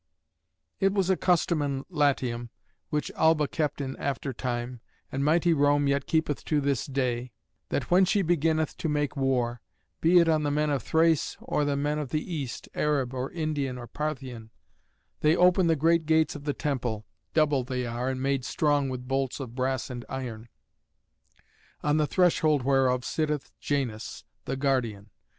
It 0.79 0.93
was 0.93 1.11
a 1.11 1.15
custom 1.15 1.61
in 1.61 1.85
Latium, 1.87 2.49
which 2.89 3.11
Alba 3.11 3.47
kept 3.47 3.79
in 3.79 3.95
after 3.97 4.33
time, 4.33 4.81
and 5.11 5.23
mighty 5.23 5.53
Rome 5.53 5.87
yet 5.87 6.07
keepeth 6.07 6.43
to 6.45 6.59
this 6.59 6.87
day, 6.87 7.33
that 7.69 7.91
when 7.91 8.05
she 8.05 8.23
beginneth 8.23 8.75
to 8.77 8.89
make 8.89 9.15
war, 9.15 9.61
be 10.01 10.17
it 10.17 10.27
on 10.27 10.41
the 10.41 10.49
men 10.49 10.71
of 10.71 10.81
Thrace 10.81 11.37
or 11.39 11.65
the 11.65 11.75
men 11.77 11.99
of 11.99 12.09
the 12.09 12.33
East, 12.33 12.67
Arab, 12.73 13.13
or 13.13 13.31
Indian, 13.31 13.77
or 13.77 13.85
Parthian, 13.85 14.49
they 15.19 15.35
open 15.35 15.67
the 15.67 15.75
great 15.75 16.07
gates 16.07 16.35
of 16.35 16.45
the 16.45 16.53
temple 16.55 17.05
(double 17.35 17.63
they 17.63 17.85
are, 17.85 18.09
and 18.09 18.23
made 18.23 18.43
strong 18.43 18.89
with 18.89 19.07
bolts 19.07 19.39
of 19.39 19.53
brass 19.53 19.91
and 19.91 20.03
iron), 20.09 20.49
on 21.83 21.97
the 21.97 22.07
threshold 22.07 22.63
whereof 22.63 23.05
sitteth 23.05 23.51
Janus, 23.59 24.23
the 24.45 24.57
guardian. 24.57 25.11